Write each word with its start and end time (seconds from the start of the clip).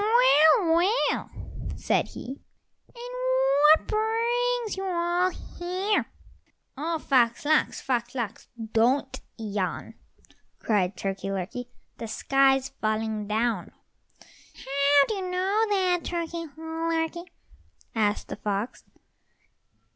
"Well, 0.01 0.73
well," 0.75 1.29
said 1.75 2.07
he, 2.07 2.41
"and 2.95 3.15
what 3.63 3.85
brings 3.87 4.75
you 4.75 4.83
all 4.83 5.29
here?" 5.29 6.07
"Oh, 6.75 6.97
Fox 6.97 7.45
lox, 7.45 7.81
Fox 7.81 8.15
lox, 8.15 8.47
don't 8.73 9.21
yawn," 9.37 9.93
cried 10.57 10.97
Turkey 10.97 11.27
lurkey, 11.29 11.67
"the 11.99 12.07
sky's 12.07 12.69
falling 12.81 13.27
down." 13.27 13.73
"How 14.55 15.05
do 15.07 15.13
you 15.13 15.21
know 15.29 15.67
that, 15.69 15.99
Turkey 16.05 16.45
lurkey?" 16.57 17.25
asked 17.93 18.29
the 18.29 18.37
fox. 18.37 18.83